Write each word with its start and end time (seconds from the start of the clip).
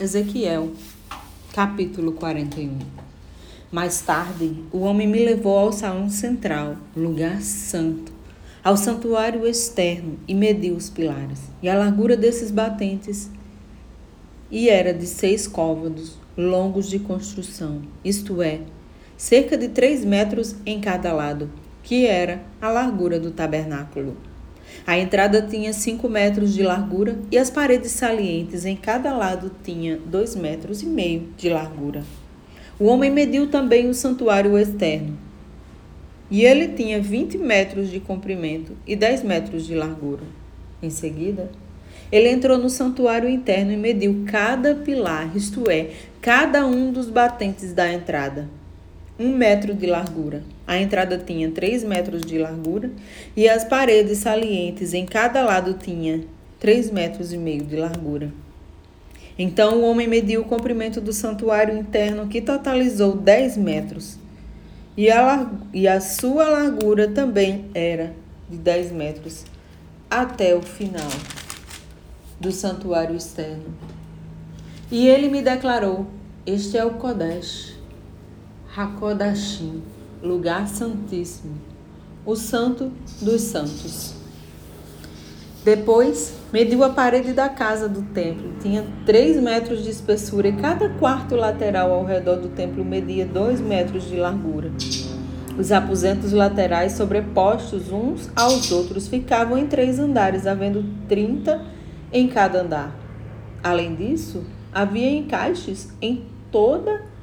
Ezequiel, 0.00 0.70
capítulo 1.52 2.12
41. 2.12 2.78
Mais 3.72 4.00
tarde, 4.00 4.62
o 4.70 4.78
homem 4.78 5.08
me 5.08 5.24
levou 5.24 5.58
ao 5.58 5.72
salão 5.72 6.08
central, 6.08 6.76
lugar 6.96 7.42
santo, 7.42 8.12
ao 8.62 8.76
santuário 8.76 9.44
externo 9.44 10.16
e 10.28 10.36
mediu 10.36 10.76
os 10.76 10.88
pilares 10.88 11.40
e 11.60 11.68
a 11.68 11.76
largura 11.76 12.16
desses 12.16 12.52
batentes. 12.52 13.28
E 14.48 14.68
era 14.68 14.94
de 14.94 15.04
seis 15.04 15.48
côvados, 15.48 16.16
longos 16.36 16.88
de 16.88 17.00
construção, 17.00 17.82
isto 18.04 18.40
é, 18.40 18.60
cerca 19.16 19.58
de 19.58 19.66
três 19.66 20.04
metros 20.04 20.54
em 20.64 20.80
cada 20.80 21.12
lado, 21.12 21.50
que 21.82 22.06
era 22.06 22.40
a 22.62 22.68
largura 22.70 23.18
do 23.18 23.32
tabernáculo. 23.32 24.16
A 24.86 24.98
entrada 24.98 25.42
tinha 25.42 25.72
cinco 25.72 26.08
metros 26.08 26.54
de 26.54 26.62
largura 26.62 27.18
e 27.30 27.38
as 27.38 27.50
paredes 27.50 27.92
salientes 27.92 28.64
em 28.64 28.76
cada 28.76 29.16
lado 29.16 29.50
tinha 29.62 29.96
dois 29.96 30.34
metros 30.34 30.82
e 30.82 30.86
meio 30.86 31.28
de 31.36 31.48
largura. 31.48 32.02
O 32.78 32.86
homem 32.86 33.10
mediu 33.10 33.48
também 33.48 33.88
o 33.88 33.94
santuário 33.94 34.56
externo. 34.56 35.18
E 36.30 36.44
ele 36.44 36.68
tinha 36.68 37.00
20 37.00 37.38
metros 37.38 37.90
de 37.90 38.00
comprimento 38.00 38.72
e 38.86 38.94
10 38.94 39.22
metros 39.22 39.66
de 39.66 39.74
largura. 39.74 40.22
Em 40.82 40.90
seguida, 40.90 41.50
ele 42.12 42.28
entrou 42.28 42.58
no 42.58 42.68
santuário 42.68 43.28
interno 43.28 43.72
e 43.72 43.76
mediu 43.76 44.24
cada 44.26 44.74
pilar, 44.74 45.34
isto 45.36 45.70
é, 45.70 45.90
cada 46.20 46.66
um 46.66 46.92
dos 46.92 47.08
batentes 47.08 47.72
da 47.72 47.92
entrada 47.92 48.48
um 49.18 49.34
metro 49.34 49.74
de 49.74 49.86
largura. 49.86 50.44
A 50.68 50.76
entrada 50.76 51.16
tinha 51.16 51.50
três 51.50 51.82
metros 51.82 52.20
de 52.20 52.36
largura 52.36 52.90
e 53.34 53.48
as 53.48 53.64
paredes 53.64 54.18
salientes 54.18 54.92
em 54.92 55.06
cada 55.06 55.42
lado 55.42 55.72
tinha 55.72 56.20
três 56.60 56.90
metros 56.90 57.32
e 57.32 57.38
meio 57.38 57.64
de 57.64 57.74
largura. 57.74 58.30
Então 59.38 59.78
o 59.78 59.90
homem 59.90 60.06
mediu 60.06 60.42
o 60.42 60.44
comprimento 60.44 61.00
do 61.00 61.10
santuário 61.10 61.74
interno, 61.74 62.28
que 62.28 62.42
totalizou 62.42 63.16
dez 63.16 63.56
metros, 63.56 64.18
e 64.94 65.10
a, 65.10 65.50
e 65.72 65.88
a 65.88 66.02
sua 66.02 66.46
largura 66.46 67.08
também 67.08 67.64
era 67.72 68.12
de 68.50 68.58
dez 68.58 68.92
metros, 68.92 69.46
até 70.10 70.54
o 70.54 70.60
final 70.60 71.08
do 72.38 72.52
santuário 72.52 73.16
externo. 73.16 73.74
E 74.90 75.08
ele 75.08 75.30
me 75.30 75.40
declarou: 75.40 76.06
Este 76.44 76.76
é 76.76 76.84
o 76.84 76.94
Kodesh 76.94 77.74
Hakodashim, 78.76 79.82
lugar 80.22 80.68
santíssimo, 80.68 81.54
o 82.24 82.34
santo 82.34 82.92
dos 83.20 83.40
santos. 83.42 84.14
Depois, 85.64 86.34
mediu 86.52 86.82
a 86.82 86.90
parede 86.90 87.32
da 87.32 87.48
casa 87.48 87.88
do 87.88 88.02
templo. 88.02 88.52
Tinha 88.60 88.86
três 89.04 89.36
metros 89.42 89.82
de 89.82 89.90
espessura 89.90 90.48
e 90.48 90.52
cada 90.56 90.88
quarto 90.90 91.36
lateral 91.36 91.92
ao 91.92 92.04
redor 92.04 92.36
do 92.36 92.48
templo 92.48 92.84
media 92.84 93.26
dois 93.26 93.60
metros 93.60 94.08
de 94.08 94.16
largura. 94.16 94.70
Os 95.58 95.72
aposentos 95.72 96.32
laterais 96.32 96.92
sobrepostos 96.92 97.90
uns 97.90 98.30
aos 98.36 98.70
outros 98.70 99.08
ficavam 99.08 99.58
em 99.58 99.66
três 99.66 99.98
andares, 99.98 100.46
havendo 100.46 100.84
trinta 101.08 101.60
em 102.12 102.28
cada 102.28 102.62
andar. 102.62 102.96
Além 103.62 103.94
disso, 103.96 104.44
havia 104.72 105.10
encaixes 105.10 105.92
em 106.00 106.24
toda 106.52 106.92
a 106.92 107.17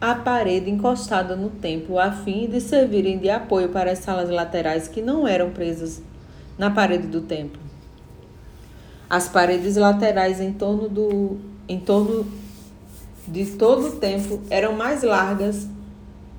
a 0.00 0.14
parede 0.14 0.70
encostada 0.70 1.36
no 1.36 1.50
templo, 1.50 1.98
a 1.98 2.10
fim 2.10 2.48
de 2.48 2.60
servirem 2.60 3.18
de 3.18 3.28
apoio 3.28 3.68
para 3.68 3.92
as 3.92 3.98
salas 3.98 4.30
laterais 4.30 4.88
que 4.88 5.02
não 5.02 5.28
eram 5.28 5.50
presas 5.50 6.02
na 6.56 6.70
parede 6.70 7.06
do 7.06 7.20
templo. 7.20 7.60
As 9.08 9.28
paredes 9.28 9.76
laterais 9.76 10.40
em 10.40 10.52
torno, 10.52 10.88
do, 10.88 11.36
em 11.68 11.78
torno 11.78 12.26
de 13.28 13.44
todo 13.44 13.88
o 13.88 13.96
templo 13.96 14.42
eram 14.48 14.72
mais 14.72 15.02
largas 15.02 15.68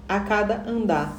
a 0.09 0.19
cada 0.21 0.67
andar. 0.67 1.15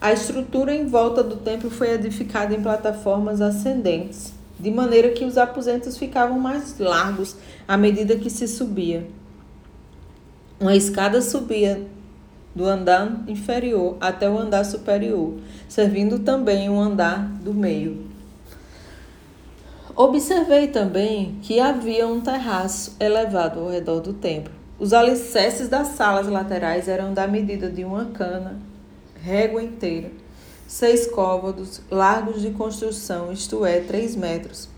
A 0.00 0.12
estrutura 0.12 0.74
em 0.74 0.86
volta 0.86 1.22
do 1.22 1.36
templo 1.36 1.70
foi 1.70 1.90
edificada 1.90 2.54
em 2.54 2.62
plataformas 2.62 3.40
ascendentes, 3.40 4.32
de 4.58 4.70
maneira 4.70 5.10
que 5.10 5.24
os 5.24 5.36
aposentos 5.36 5.98
ficavam 5.98 6.38
mais 6.38 6.78
largos 6.78 7.36
à 7.66 7.76
medida 7.76 8.16
que 8.16 8.30
se 8.30 8.48
subia. 8.48 9.06
Uma 10.64 10.74
escada 10.74 11.20
subia 11.20 11.86
do 12.54 12.64
andar 12.64 13.22
inferior 13.28 13.98
até 14.00 14.30
o 14.30 14.38
andar 14.38 14.64
superior, 14.64 15.34
servindo 15.68 16.20
também 16.20 16.70
o 16.70 16.80
andar 16.80 17.28
do 17.42 17.52
meio. 17.52 18.06
Observei 19.94 20.68
também 20.68 21.38
que 21.42 21.60
havia 21.60 22.08
um 22.08 22.18
terraço 22.18 22.96
elevado 22.98 23.60
ao 23.60 23.68
redor 23.68 24.00
do 24.00 24.14
templo. 24.14 24.54
Os 24.78 24.94
alicerces 24.94 25.68
das 25.68 25.88
salas 25.88 26.28
laterais 26.28 26.88
eram 26.88 27.12
da 27.12 27.26
medida 27.26 27.68
de 27.68 27.84
uma 27.84 28.06
cana, 28.06 28.58
régua 29.22 29.62
inteira, 29.62 30.10
seis 30.66 31.06
côvados, 31.06 31.82
largos 31.90 32.40
de 32.40 32.52
construção, 32.52 33.30
isto 33.30 33.66
é, 33.66 33.80
três 33.80 34.16
metros. 34.16 34.70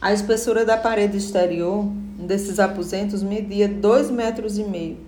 A 0.00 0.14
espessura 0.14 0.64
da 0.64 0.78
parede 0.78 1.18
exterior 1.18 1.86
desses 2.26 2.58
aposentos 2.58 3.22
media 3.22 3.68
dois 3.68 4.10
metros 4.10 4.58
e 4.58 4.64
meio. 4.64 4.98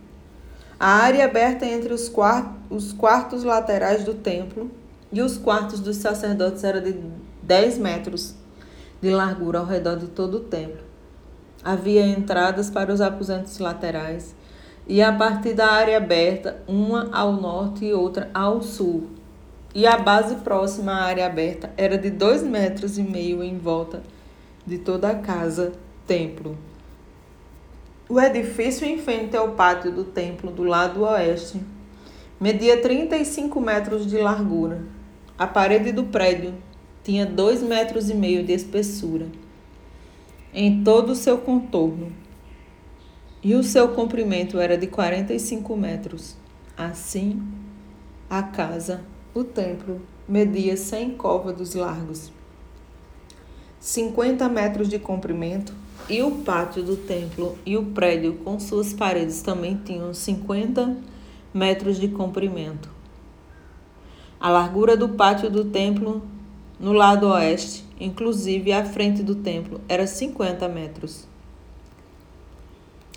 A 0.79 0.89
área 0.89 1.25
aberta 1.25 1.65
entre 1.65 1.93
os, 1.93 2.13
os 2.69 2.93
quartos 2.93 3.45
laterais 3.45 4.05
do 4.05 4.15
templo 4.15 4.71
e 5.11 5.23
os 5.23 5.39
quartos 5.39 5.81
dos 5.81 5.97
sacerdotes 5.97 6.63
era 6.65 6.81
de 6.81 6.95
10 7.43 7.79
metros 7.79 8.35
de 9.01 9.11
largura 9.11 9.61
ao 9.61 9.65
redor 9.65 9.97
de 9.97 10.09
todo 10.09 10.39
o 10.39 10.41
templo. 10.41 10.85
Havia 11.65 12.07
entradas 12.07 12.71
para 12.71 12.93
os 12.93 13.01
aposentos 13.01 13.59
laterais 13.59 14.35
e 14.87 15.03
a 15.03 15.13
partir 15.13 15.55
da 15.55 15.67
área 15.67 15.97
aberta, 15.97 16.63
uma 16.69 17.09
ao 17.13 17.33
norte 17.33 17.85
e 17.87 17.93
outra 17.93 18.31
ao 18.33 18.63
sul. 18.63 19.09
E 19.75 19.87
a 19.87 19.97
base 19.97 20.37
próxima 20.37 20.93
à 20.93 21.05
área 21.05 21.27
aberta 21.27 21.71
era 21.77 21.99
de 21.99 22.11
dois 22.11 22.43
metros 22.43 22.99
e 22.99 23.03
meio 23.03 23.43
em 23.43 23.59
volta 23.59 24.03
de 24.67 24.79
toda 24.79 25.11
a 25.11 25.15
casa 25.15 25.73
templo. 26.07 26.57
O 28.09 28.21
edifício 28.21 28.87
em 28.87 28.99
frente 28.99 29.37
ao 29.37 29.53
pátio 29.53 29.91
do 29.91 30.05
templo 30.05 30.53
do 30.53 30.63
lado 30.63 31.03
oeste 31.03 31.61
media 32.41 32.81
35 32.81 33.61
metros 33.61 34.07
de 34.07 34.17
largura. 34.19 34.85
A 35.37 35.45
parede 35.45 35.91
do 35.91 36.05
prédio 36.05 36.55
tinha 37.03 37.27
2 37.27 37.63
metros 37.63 38.09
e 38.09 38.15
meio 38.15 38.45
de 38.45 38.53
espessura 38.53 39.27
em 40.55 40.85
todo 40.85 41.11
o 41.11 41.15
seu 41.17 41.39
contorno 41.39 42.13
e 43.43 43.57
o 43.57 43.63
seu 43.65 43.89
comprimento 43.89 44.61
era 44.61 44.79
de 44.79 44.87
45 44.87 45.77
metros. 45.77 46.37
Assim, 46.77 47.43
a 48.31 48.43
casa, 48.43 49.03
o 49.35 49.43
templo, 49.43 50.01
media 50.29 50.77
100 50.77 51.17
côvados 51.17 51.75
largos, 51.75 52.31
50 53.81 54.49
metros 54.49 54.89
de 54.89 54.99
comprimento 54.99 55.75
e 56.09 56.23
o 56.23 56.31
pátio 56.31 56.83
do 56.83 56.97
templo 56.97 57.59
e 57.67 57.77
o 57.77 57.85
prédio 57.87 58.35
com 58.45 58.61
suas 58.61 58.93
paredes 58.93 59.43
também 59.43 59.81
tinham 59.85 60.15
50 60.15 60.97
metros 61.53 61.99
de 61.99 62.09
comprimento. 62.09 62.89
A 64.39 64.51
largura 64.51 64.97
do 64.97 65.09
pátio 65.11 65.51
do 65.51 65.65
templo 65.65 66.23
no 66.79 66.93
lado 66.93 67.27
oeste, 67.29 67.85
inclusive 67.99 68.73
à 68.73 68.85
frente 68.85 69.23
do 69.23 69.35
templo, 69.35 69.81
era 69.89 70.07
50 70.07 70.69
metros. 70.69 71.27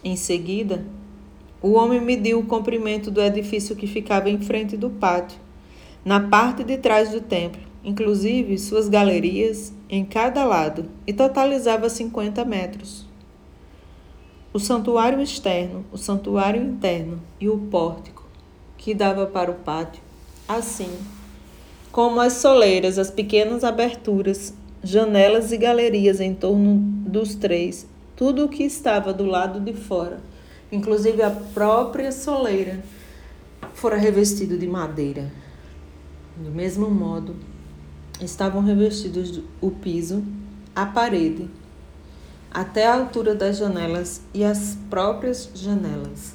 Em 0.03 0.15
seguida, 0.15 0.83
o 1.61 1.73
homem 1.73 1.99
mediu 1.99 2.39
o 2.39 2.45
comprimento 2.45 3.11
do 3.11 3.21
edifício 3.21 3.75
que 3.75 3.85
ficava 3.85 4.29
em 4.29 4.39
frente 4.39 4.77
do 4.77 4.89
pátio, 4.89 5.37
na 6.05 6.21
parte 6.21 6.63
de 6.63 6.77
trás 6.77 7.09
do 7.09 7.19
templo, 7.19 7.61
inclusive 7.83 8.57
suas 8.57 8.87
galerias 8.87 9.73
em 9.89 10.05
cada 10.05 10.43
lado, 10.43 10.85
e 11.07 11.11
totalizava 11.11 11.89
50 11.89 12.45
metros. 12.45 13.07
O 14.53 14.59
santuário 14.59 15.21
externo, 15.21 15.85
o 15.91 15.97
santuário 15.97 16.61
interno 16.61 17.19
e 17.39 17.49
o 17.49 17.57
pórtico, 17.57 18.27
que 18.77 18.93
dava 18.93 19.25
para 19.25 19.51
o 19.51 19.55
pátio, 19.55 20.01
assim 20.47 20.91
como 21.91 22.21
as 22.21 22.33
soleiras, 22.33 22.99
as 22.99 23.09
pequenas 23.09 23.63
aberturas, 23.63 24.53
janelas 24.83 25.51
e 25.51 25.57
galerias 25.57 26.19
em 26.19 26.33
torno 26.33 26.77
dos 26.77 27.35
três, 27.35 27.87
tudo 28.15 28.45
o 28.45 28.49
que 28.49 28.63
estava 28.63 29.11
do 29.11 29.25
lado 29.25 29.59
de 29.59 29.73
fora, 29.73 30.19
inclusive 30.71 31.21
a 31.21 31.31
própria 31.31 32.11
soleira, 32.11 32.83
fora 33.73 33.97
revestido 33.97 34.57
de 34.57 34.67
madeira. 34.67 35.31
Do 36.37 36.51
mesmo 36.51 36.89
modo, 36.89 37.35
estavam 38.21 38.63
revestidos 38.63 39.41
o 39.61 39.71
piso, 39.71 40.23
a 40.75 40.85
parede, 40.85 41.49
até 42.51 42.87
a 42.87 42.95
altura 42.95 43.35
das 43.35 43.57
janelas 43.57 44.21
e 44.33 44.43
as 44.43 44.77
próprias 44.89 45.49
janelas. 45.53 46.33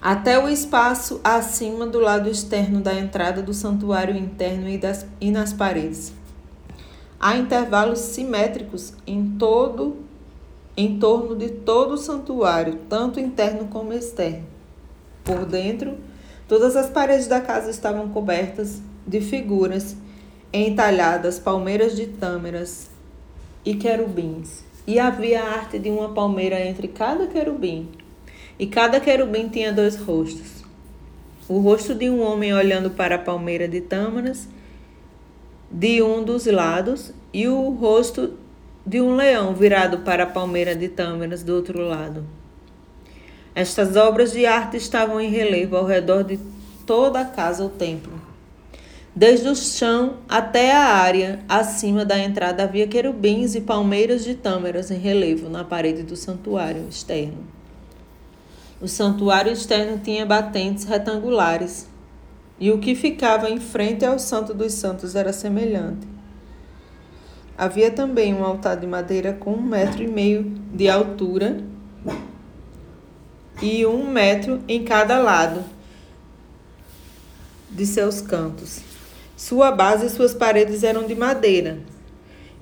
Até 0.00 0.38
o 0.38 0.48
espaço 0.48 1.20
acima 1.24 1.86
do 1.86 1.98
lado 1.98 2.28
externo 2.28 2.80
da 2.80 2.94
entrada 2.94 3.40
do 3.40 3.54
santuário 3.54 4.14
interno 4.14 4.68
e, 4.68 4.76
das, 4.76 5.06
e 5.18 5.30
nas 5.30 5.52
paredes. 5.52 6.12
Há 7.18 7.36
intervalos 7.38 8.00
simétricos 8.00 8.92
em 9.06 9.30
todo 9.38 10.04
em 10.76 10.98
torno 10.98 11.36
de 11.36 11.50
todo 11.50 11.92
o 11.92 11.98
santuário, 11.98 12.80
tanto 12.88 13.20
interno 13.20 13.68
como 13.68 13.92
externo. 13.92 14.44
Por 15.22 15.46
dentro, 15.46 15.96
todas 16.48 16.76
as 16.76 16.90
paredes 16.90 17.28
da 17.28 17.40
casa 17.40 17.70
estavam 17.70 18.08
cobertas 18.08 18.80
de 19.06 19.20
figuras 19.20 19.96
entalhadas, 20.52 21.38
palmeiras 21.38 21.96
de 21.96 22.06
tâmeras 22.06 22.88
e 23.64 23.74
querubins. 23.74 24.64
E 24.86 24.98
havia 24.98 25.42
a 25.42 25.54
arte 25.54 25.78
de 25.78 25.90
uma 25.90 26.10
palmeira 26.10 26.60
entre 26.60 26.88
cada 26.88 27.26
querubim. 27.26 27.88
E 28.58 28.66
cada 28.66 29.00
querubim 29.00 29.48
tinha 29.48 29.72
dois 29.72 29.96
rostos. 29.96 30.64
O 31.48 31.58
rosto 31.58 31.94
de 31.94 32.08
um 32.08 32.22
homem 32.22 32.54
olhando 32.54 32.90
para 32.90 33.16
a 33.16 33.18
palmeira 33.18 33.66
de 33.66 33.80
tâmaras 33.80 34.48
de 35.70 36.02
um 36.02 36.22
dos 36.22 36.46
lados 36.46 37.12
e 37.32 37.48
o 37.48 37.70
rosto 37.70 38.34
de 38.86 39.00
um 39.00 39.16
leão 39.16 39.54
virado 39.54 39.98
para 39.98 40.24
a 40.24 40.26
palmeira 40.26 40.74
de 40.74 40.88
tâmaras 40.88 41.42
do 41.42 41.54
outro 41.54 41.80
lado. 41.80 42.24
Estas 43.54 43.96
obras 43.96 44.32
de 44.32 44.46
arte 44.46 44.76
estavam 44.76 45.20
em 45.20 45.30
relevo 45.30 45.76
ao 45.76 45.84
redor 45.84 46.22
de 46.22 46.38
toda 46.86 47.20
a 47.20 47.24
casa 47.24 47.62
ou 47.62 47.70
templo. 47.70 48.23
Desde 49.16 49.48
o 49.48 49.54
chão 49.54 50.16
até 50.28 50.72
a 50.72 50.86
área 50.86 51.38
acima 51.48 52.04
da 52.04 52.18
entrada 52.18 52.64
havia 52.64 52.88
querubins 52.88 53.54
e 53.54 53.60
palmeiras 53.60 54.24
de 54.24 54.34
tâmaras 54.34 54.90
em 54.90 54.98
relevo 54.98 55.48
na 55.48 55.62
parede 55.62 56.02
do 56.02 56.16
santuário 56.16 56.88
externo. 56.88 57.46
O 58.80 58.88
santuário 58.88 59.52
externo 59.52 60.00
tinha 60.02 60.26
batentes 60.26 60.82
retangulares, 60.82 61.86
e 62.58 62.72
o 62.72 62.78
que 62.78 62.96
ficava 62.96 63.48
em 63.48 63.60
frente 63.60 64.04
ao 64.04 64.18
Santo 64.18 64.52
dos 64.52 64.72
Santos 64.72 65.14
era 65.14 65.32
semelhante. 65.32 66.08
Havia 67.56 67.92
também 67.92 68.34
um 68.34 68.44
altar 68.44 68.76
de 68.76 68.86
madeira 68.86 69.32
com 69.32 69.52
um 69.52 69.62
metro 69.62 70.02
e 70.02 70.08
meio 70.08 70.42
de 70.74 70.88
altura 70.88 71.62
e 73.62 73.86
um 73.86 74.10
metro 74.10 74.60
em 74.66 74.84
cada 74.84 75.18
lado 75.18 75.64
de 77.70 77.86
seus 77.86 78.20
cantos. 78.20 78.93
Sua 79.36 79.72
base 79.72 80.06
e 80.06 80.10
suas 80.10 80.32
paredes 80.32 80.82
eram 80.82 81.06
de 81.06 81.14
madeira. 81.14 81.78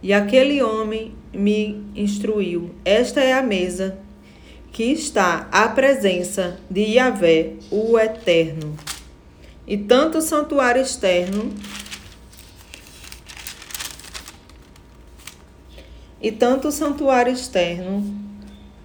E 0.02 0.12
aquele 0.12 0.62
homem 0.62 1.14
me 1.32 1.84
instruiu: 1.94 2.70
Esta 2.84 3.20
é 3.20 3.32
a 3.32 3.42
mesa 3.42 3.98
que 4.72 4.84
está 4.84 5.48
à 5.52 5.68
presença 5.68 6.58
de 6.70 6.80
Yahvé, 6.82 7.54
o 7.70 7.98
Eterno. 7.98 8.74
E 9.66 9.76
tanto 9.76 10.18
o 10.18 10.22
santuário 10.22 10.82
externo 10.82 11.52
e 16.22 16.30
tanto 16.30 16.68
o 16.68 16.72
santuário 16.72 17.32
externo, 17.32 18.04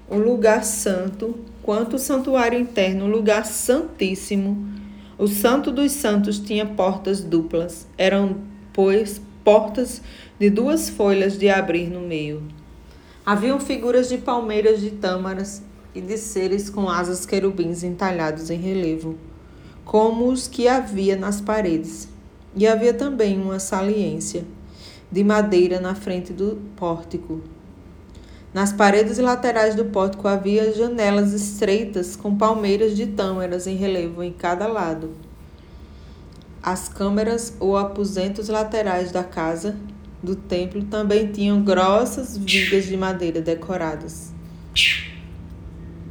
o 0.10 0.18
lugar 0.18 0.64
santo, 0.64 1.40
quanto 1.62 1.98
o 1.98 2.00
santuário 2.00 2.60
interno, 2.60 3.06
o 3.06 3.08
lugar 3.08 3.46
santíssimo, 3.46 4.68
o 5.18 5.28
Santo 5.28 5.72
dos 5.72 5.94
Santos 5.94 6.38
tinha 6.38 6.66
portas 6.66 7.22
duplas. 7.22 7.88
Eram, 7.98 8.38
pois, 8.72 9.20
portas 9.44 10.02
de 10.40 10.50
duas 10.50 10.90
folhas 10.90 11.38
de 11.38 11.50
abrir 11.50 11.90
no 11.90 12.02
meio. 12.02 12.44
Haviam 13.26 13.60
figuras 13.60 14.10
de 14.10 14.20
palmeiras 14.20 14.80
de 14.80 14.92
tâmaras 14.92 15.64
e 15.96 16.02
de 16.02 16.18
seres 16.18 16.70
com 16.70 16.88
asas 16.88 17.26
querubins 17.26 17.84
entalhados 17.84 18.52
em 18.52 18.60
relevo, 18.60 19.18
como 19.84 20.28
os 20.28 20.48
que 20.48 20.68
havia 20.68 21.16
nas 21.16 21.42
paredes. 21.42 22.08
E 22.56 22.68
havia 22.68 22.94
também 22.94 23.42
uma 23.42 23.60
saliência 23.60 24.46
de 25.12 25.24
madeira 25.24 25.80
na 25.80 25.96
frente 25.96 26.32
do 26.32 26.62
pórtico. 26.76 27.42
Nas 28.58 28.74
paredes 28.74 29.20
laterais 29.20 29.76
do 29.76 29.86
pórtico 29.86 30.28
havia 30.28 30.74
janelas 30.74 31.32
estreitas 31.32 32.16
com 32.16 32.36
palmeiras 32.36 32.98
de 32.98 33.06
tâmaras 33.06 33.68
em 33.68 33.76
relevo 33.76 34.24
em 34.24 34.34
cada 34.34 34.66
lado. 34.66 35.12
As 36.64 36.90
câmeras 36.90 37.54
ou 37.60 37.78
aposentos 37.78 38.50
laterais 38.50 39.12
da 39.12 39.24
casa 39.24 39.78
do 40.24 40.36
templo 40.36 40.84
também 40.86 41.32
tinham 41.32 41.62
grossas 41.62 42.36
vigas 42.36 42.86
de 42.86 42.98
madeira 42.98 43.42
decoradas. 43.42 44.34